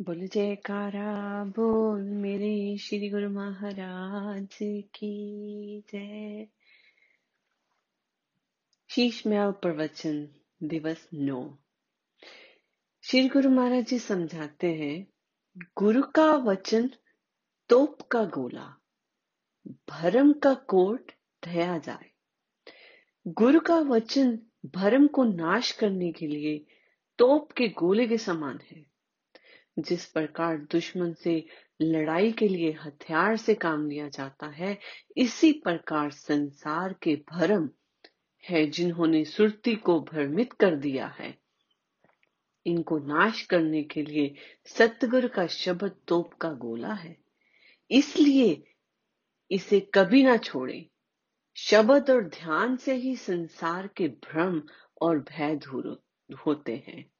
[0.00, 4.58] बोल जयकारा, बोल मेरे श्री गुरु महाराज
[4.94, 6.46] की जय।
[8.90, 10.28] शीश महल प्रवचन,
[10.62, 11.58] दिवस नौ।
[13.02, 15.06] श्री गुरु महाराज जी समझाते हैं,
[15.58, 16.90] गुरु का वचन
[17.68, 18.80] तोप का गोला,
[19.68, 21.12] भरम का कोट
[21.44, 22.10] ढया जाए।
[23.28, 26.66] गुरु का वचन भरम को नाश करने के लिए
[27.18, 28.87] तोप के गोले के समान है।
[29.78, 31.46] जिस प्रकार दुश्मन से
[31.82, 34.78] लड़ाई के लिए हथियार से काम लिया जाता है,
[35.16, 37.70] इसी प्रकार संसार के भरम
[38.50, 41.38] है जिन्होंने सुरती को भ्रमित कर दिया है।
[42.66, 44.34] इनको नाश करने के लिए
[44.66, 47.16] सतगुरु का शब्द तोप का गोला है।
[47.90, 48.62] इसलिए
[49.50, 50.90] इसे कभी ना छोड़े।
[51.56, 54.62] शब्द और ध्यान से ही संसार के भ्रम
[55.02, 56.02] और भय दूर
[56.46, 57.10] होते हैं।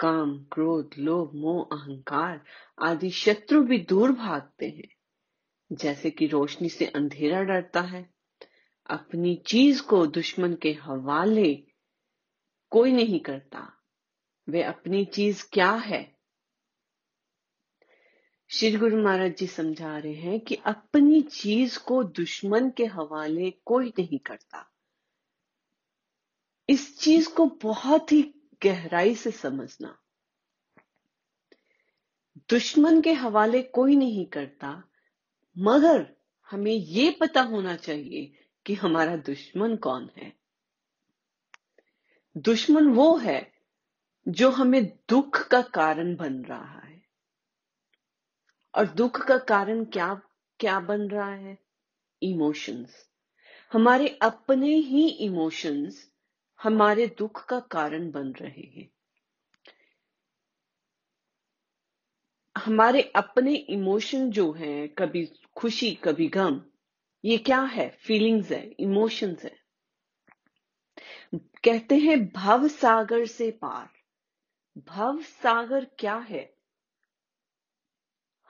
[0.00, 2.44] काम, क्रोध, लोभ, मोह, अहंकार
[2.82, 4.88] आदि शत्रु भी दूर भागते हैं।
[5.72, 8.14] जैसे कि रोशनी से अंधेरा डरता है।
[8.86, 11.54] अपनी चीज़ को दुश्मन के हवाले
[12.70, 13.82] कोई नहीं करता।
[14.48, 16.16] वे अपनी चीज़ क्या है?
[18.48, 23.88] श्री गुरु महाराज जी समझा रहे हैं कि अपनी चीज़ को दुश्मन के हवाले कोई
[23.88, 24.72] नहीं करता।
[26.68, 29.98] इस चीज़ को बहुत ही गहराई से समझना।
[32.50, 34.84] दुश्मन के हवाले कोई नहीं करता,
[35.58, 36.16] मगर
[36.50, 38.32] हमें ये पता होना चाहिए
[38.66, 40.36] कि हमारा दुश्मन कौन है।
[42.36, 43.52] दुश्मन वो है
[44.28, 47.02] जो हमें दुख का कारण बन रहा है।
[48.74, 50.22] और दुख का कारण क्या
[50.60, 51.58] क्या बन रहा है?
[52.22, 53.08] इमोशंस
[53.72, 56.09] हमारे अपने ही इमोशंस
[56.62, 58.90] हमारे दुख का कारण बन रहे हैं।
[62.58, 66.62] हमारे अपने इमोशन जो हैं, कभी खुशी, कभी गम,
[67.24, 67.90] ये क्या है?
[67.90, 69.60] फीलिंग्स है इमोशंस है।
[71.34, 73.90] कहते हैं भव सागर से पार।
[74.78, 76.54] भव सागर क्या है?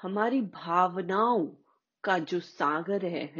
[0.02, 1.48] हमारी भावनाओं
[2.04, 3.34] का जो सागर है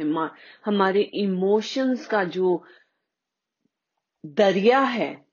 [0.65, 2.63] हमारे इमोशंस का जो
[4.25, 5.25] दरिया है,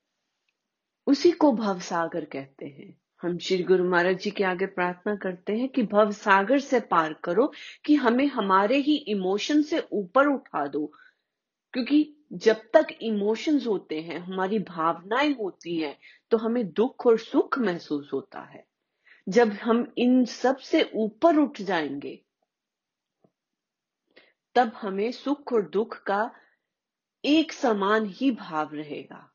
[1.07, 5.57] उसी को भव सागर कहते हैं। हम श्री गुरु महाराज जी के आगे प्रार्थना करते
[5.57, 7.51] हैं कि भव सागर से पार करो,
[7.85, 10.85] कि हमें हमारे ही इमोशन से ऊपर उठा दो।
[11.73, 15.97] क्योंकि जब तक इमोशंस होते हैं, हमारी भावनाएँ होती हैं
[16.31, 18.65] तो हमें दुख और सुख महसूस होता है।
[19.29, 22.21] जब हम इन सबसे ऊपर उठ जाएँगे,
[24.55, 26.31] तब हमें सुख और दुख का
[27.25, 29.31] एक समान ही भाव रहेगा।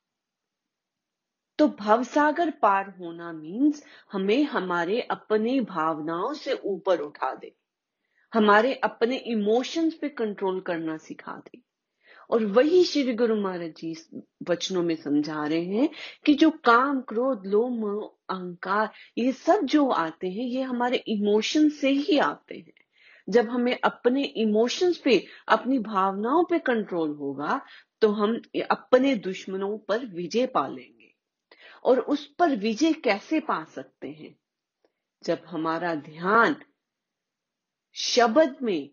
[1.59, 7.55] तो भवसागर पार होना मीन्स हमें हमारे अपने भावनाओं से ऊपर उठा दे।
[8.35, 11.61] हमारे अपने इमोशंस पे कंट्रोल करना सिखा दे।
[12.31, 13.97] और वही श्री गुरु महाराज जी
[14.51, 15.89] वचनों में समझा रहे हैं
[16.25, 21.91] कि जो काम, क्रोध, लोम, अहंकार, ये सब जो आते हैं, ये हमारे इमोशन से
[21.91, 22.84] ही आते हैं।
[23.29, 27.61] जब हमें अपने इमोशंस पे, अपनी भावनाओं पे कंट्रोल होगा
[28.01, 31.15] तो हम अपने दुश्मनों पर विजय पा लेंगे
[31.85, 34.39] और उस पर विजय कैसे पा सकते हैं?
[35.25, 36.57] जब हमारा ध्यान
[37.93, 38.91] शब्द में,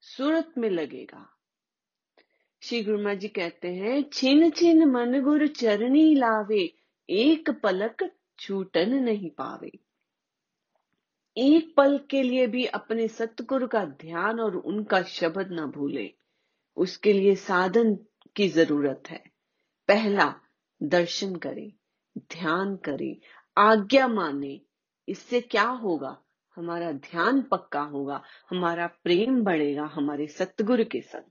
[0.00, 1.32] सूरत में लगेगा।
[2.62, 6.74] श्री गुरुमा जी कहते हैं, छिन छिन मन गुरु चरणी लावे,
[7.10, 9.85] एक पलक छूटन नहीं पावे।
[11.38, 16.14] एक पल के लिए भी अपने सतगुरु का ध्यान और उनका शब्द ना भूले।
[16.76, 17.94] उसके लिए साधन
[18.36, 19.24] की ज़रूरत है।
[19.88, 20.34] पहला,
[20.82, 21.72] दर्शन करें,
[22.18, 23.16] ध्यान करें,
[23.58, 24.60] आज्ञा माने।
[25.08, 26.22] इससे क्या होगा?
[26.56, 31.30] हमारा ध्यान पक्का होगा, हमारा प्रेम बढ़ेगा हमारे सतगुरु के संग।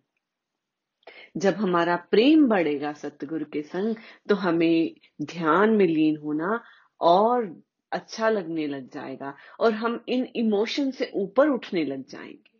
[1.38, 3.96] जब हमारा प्रेम बढ़ेगा सतगुरु के संग
[4.30, 6.64] तो हमें ध्यान में लीन होना
[7.02, 7.62] और
[7.92, 12.60] अच्छा लगने लग जाएगा और हम इन इमोशन से ऊपर उठने लग जाएँगे।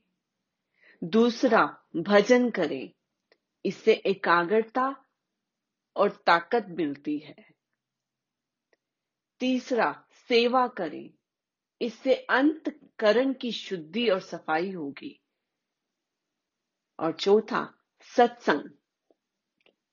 [1.04, 2.92] दूसरा, भजन करें।
[3.66, 5.06] इससे एकाग्रता
[5.96, 7.36] और ताकत मिलती है।
[9.40, 11.10] तीसरा, सेवा करें।
[11.82, 15.22] इससे अंत करण की शुद्धि और सफ़ाई होगी।
[17.00, 17.74] और चौथा,
[18.18, 18.70] सत्संग।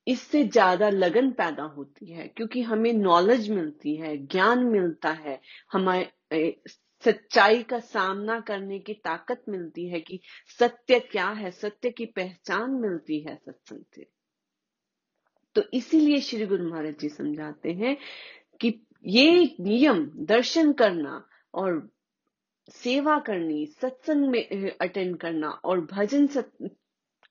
[0.06, 5.40] इससे ज़्यादा लगन पैदा होती है, क्योंकि हमें नॉलेज मिलती है, ज्ञान मिलता है,
[5.72, 6.60] हमारे
[7.04, 10.20] सच्चाई का सामना करने की ताकत मिलती है कि
[10.58, 14.06] सत्य क्या है, सत्य की पहचान मिलती है सत्संग से।
[15.56, 17.96] तो इसीलिए श्री गुरु महाराज जी समझाते हैं
[18.60, 21.88] कि ये नियम, दर्शन करना और
[22.70, 26.26] सेवा करनी, सत्संग में अटेंड करना और भजन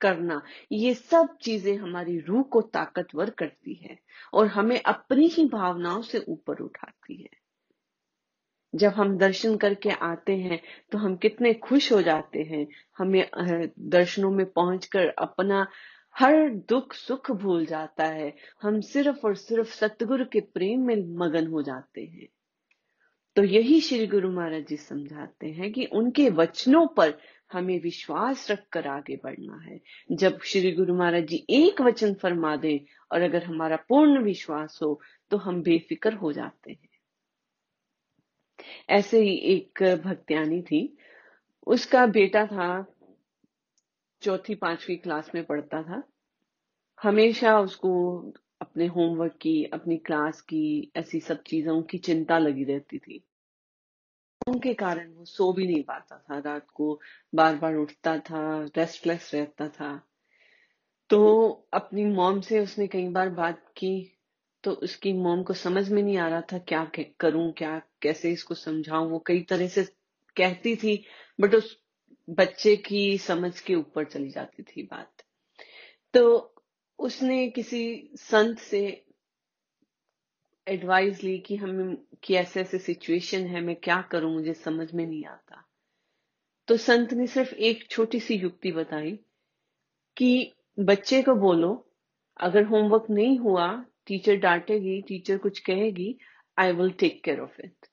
[0.02, 3.98] करना, ये सब चीज़ें हमारी रूह को ताकतवर करती है
[4.34, 7.30] और हमें अपनी ही भावनाओं से ऊपर उठाती है।
[8.74, 10.60] जब हम दर्शन करके आते हैं
[10.92, 12.68] तो हम कितने खुश हो जाते हैं।
[12.98, 13.26] हमें
[13.80, 15.66] दर्शनों में पहुंचकर अपना
[16.16, 21.48] हर दुख सुख भूल जाता है। हम सिर्फ़ और सिर्फ़ सतगुरु के प्रेम में मगन
[21.48, 22.28] हो जाते हैं।
[23.36, 27.14] तो यही श्री गुरु महाराज जी समझाते हैं कि उनके वचनों पर
[27.54, 29.80] हमें विश्वास रखकर आगे बढ़ना है।
[30.12, 32.80] जब श्री गुरु महाराज जी एक वचन फरमा दें
[33.12, 35.02] और अगर हमारा पूर्ण विश्वास हो
[35.32, 36.90] तो हम बेफिक्र हो जाते हैं।
[38.90, 40.98] ऐसे ही एक भक्त्यानी थी।
[41.68, 42.86] उसका बेटा था,
[44.22, 46.04] चौथी पांचवी क्लास में पढ़ता था।
[47.04, 47.92] हमेशा उसको
[48.62, 53.24] अपने होमवर्क की, अपनी क्लास की, ऐसी सब चीज़ों की चिंता लगी रहती थी।
[54.50, 57.00] के कारण वो सो भी नहीं पाता था, रात को
[57.36, 60.08] बार बार उठता था रेस्टलेस रहता था।
[61.10, 64.18] तो अपनी मॉम से उसने कई बार बात की
[64.64, 68.56] तो उसकी मॉम को समझ में नहीं आ रहा था क्या करूँ क्या, कैसे इसको
[68.56, 69.84] समझाऊं। वो कई तरह से
[70.36, 71.06] कहती थी
[71.42, 71.78] बट उस
[72.30, 75.24] बच्चे की समझ के ऊपर चली जाती थी बात।
[76.14, 76.56] तो
[77.00, 79.06] उसने किसी संत से
[80.72, 85.06] एडवाइस ली कि हम, कि ऐसे ऐसे सिचुएशन है, मैं क्या करूँ, मुझे समझ में
[85.06, 85.66] नहीं आता।
[86.68, 89.20] तो संत ने सिर्फ़ एक छोटी सी युक्ति बताई
[90.18, 91.88] कि बच्चे को बोलो,
[92.40, 96.18] अगर होमवर्क नहीं हुआ टीचर डांटेगी टीचर कुछ कहेगी
[96.58, 97.86] I will take care of it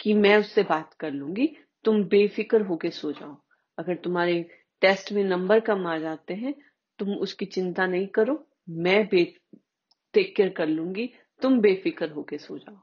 [0.00, 3.36] कि मैं उससे बात कर लूँगी, तुम बेफिक्र होके सो जाओ।
[3.78, 4.50] अगर तुम्हारे
[4.80, 6.54] टेस्ट में नंबर कम आ जाते हैं,
[6.98, 11.12] तुम उसकी चिंता नहीं करो, मैं टेक केयर कर लूँगी
[11.42, 12.78] तुम बेफिक्र होके सो जाओ।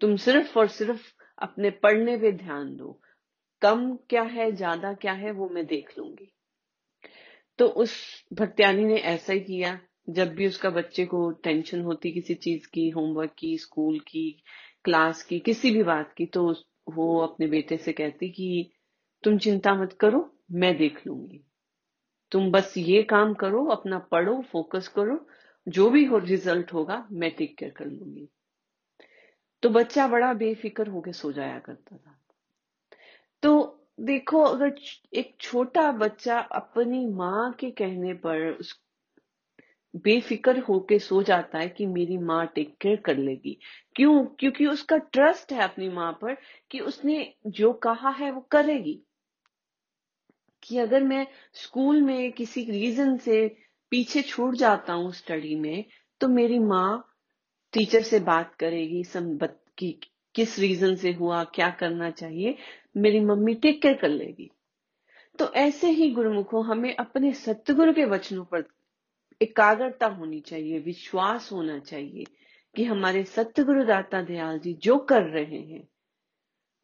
[0.00, 3.00] तुम सिर्फ़ और सिर्फ़ अपने पढ़ने पे ध्यान दो।
[3.62, 6.32] कम क्या है, ज़्यादा क्या है, वो मैं देख लूँगी।
[7.58, 9.78] तो उस भक्त्यानी ने ऐसा ही किया।
[10.10, 14.42] जब भी उसका बच्चे को टेंशन होती किसी चीज़ की होमवर्क की स्कूल की
[14.84, 16.54] क्लास की, किसी भी बात की तो
[16.90, 18.72] वो अपने बेटे से कहती कि,
[19.24, 21.44] तुम चिंता मत करो, मैं देख लूँगी।
[22.32, 25.26] तुम बस ये काम करो, अपना पढ़ो फोकस करो
[25.68, 28.28] जो भी हो रिज़ल्ट होगा, मैं टेक केयर कर लूँगी।
[29.62, 32.18] तो बच्चा बड़ा बेफिक्र होके सो जाया करता था।
[33.42, 34.74] तो देखो, अगर
[35.14, 38.82] एक छोटा बच्चा अपनी माँ के कहने पर उस
[39.96, 43.58] बेफिक्र होके सो जाता है कि मेरी माँ टेक केयर कर लेगी।
[43.96, 44.24] क्यों?
[44.24, 46.36] क्योंकि उसका ट्रस्ट है अपनी माँ पर
[46.70, 49.02] कि उसने जो कहा है वो करेगी।
[50.62, 53.56] कि अगर मैं स्कूल में किसी रीजन से
[53.92, 55.84] पीछे छूट जाता हूँ स्टडी में
[56.20, 57.08] तो मेरी माँ
[57.72, 59.02] टीचर से बात करेगी
[59.78, 60.00] की,
[60.34, 62.56] किस रीजन से हुआ, क्या करना चाहिए,
[62.96, 64.50] मेरी मम्मी टेक केयर कर लेगी।
[65.38, 68.64] तो ऐसे ही गुरुमुखों, हमें अपने सतगुरु के वचनों पर
[69.42, 72.24] एकाग्रता होनी चाहिए, विश्वास होना चाहिए,
[72.76, 75.88] कि हमारे सतगुरु दाता दयाल जी जो कर रहे हैं,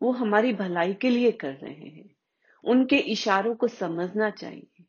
[0.02, 2.16] वो हमारी भलाई के लिए कर रहे हैं।
[2.64, 4.84] उनके इशारों को समझना चाहिए।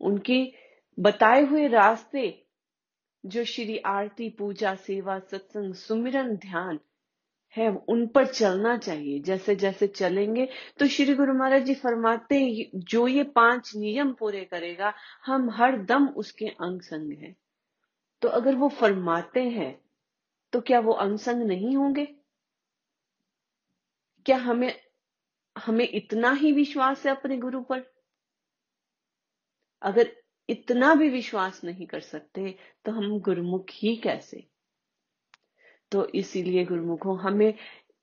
[0.00, 2.46] उनके बताए हुए रास्ते
[3.24, 6.78] जो श्री आरती पूजा, सेवा, सत्संग, सुमिरन, ध्यान
[7.56, 10.48] है, उन पर चलना चाहिए। जैसे जैसे चलेंगे
[10.78, 14.92] तो श्री गुरु महाराज जी फरमाते हैं, जो ये पाँच नियम पूरे करेगा,
[15.26, 17.36] हम हर दम उसके अंग संग हैं।
[18.22, 19.80] तो अगर वो फरमाते हैं
[20.52, 22.04] तो क्या वो अंग संग नहीं होंगे?
[24.26, 24.72] क्या हमें
[25.56, 27.82] हमें इतना ही विश्वास है अपने गुरु पर?
[29.82, 34.46] अगर इतना भी विश्वास नहीं कर सकते तो हम गुरुमुख ही कैसे?
[35.92, 37.54] तो इसीलिए गुरुमुखों, हमें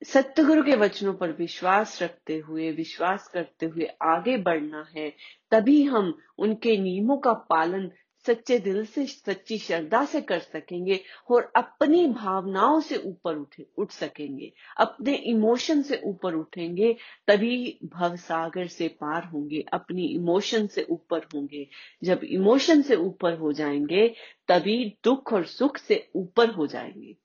[0.03, 5.13] सत्य गुरु के वचनों पर विश्वास रखते हुए, विश्वास करते हुए आगे बढ़ना है।
[5.51, 7.91] तभी हम उनके नियमों का पालन
[8.27, 13.91] सच्चे दिल से, सच्ची श्रद्धा से कर सकेंगे और अपनी भावनाओं से ऊपर उठे, उठ
[13.91, 16.95] सकेंगे। अपने इमोशन से ऊपर उठेंगे,
[17.27, 21.67] तभी भव सागर से पार होंगे, अपनी इमोशन से ऊपर होंगे।
[22.03, 24.15] जब इमोशन से ऊपर हो जाएँगे,
[24.47, 27.15] तभी दुख और सुख से ऊपर हो जाएँगे।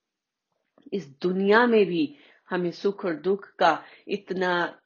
[0.93, 2.17] इस दुनिया में भी
[2.51, 4.79] हमें सुख और दुख का इतना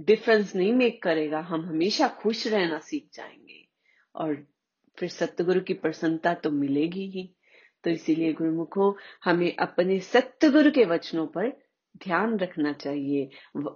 [0.00, 3.68] डिफरेंस नहीं मेक करेगा, हम हमेशा खुश रहना सीख जाएँगे।
[4.14, 4.53] और
[4.98, 7.34] फिर सतगुरु की प्रसन्नता तो मिलेगी ही।
[7.84, 11.64] तो इसीलिए गुरुमुखो, हमें अपने सत्यगुरु के वचनों पर
[11.96, 13.30] ध्यान रखना चाहिए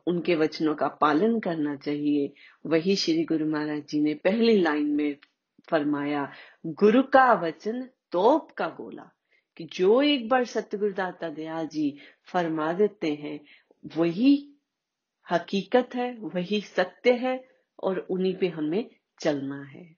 [0.06, 2.32] उनके वचनों का पालन करना चाहिए।
[2.66, 5.16] वही श्री गुरु महाराज जी ने पहली लाइन में
[5.70, 6.32] फरमाया,
[6.66, 9.10] गुरु का वचन तोप का गोला,
[9.56, 13.40] कि जो एक बार सतगुरु दाता दयाल जी फरमा देते हैं,
[13.96, 14.54] वही
[15.32, 17.48] हकीकत है, वही सत्य है,
[17.82, 19.97] और उन्हीं पे हमें चलना है।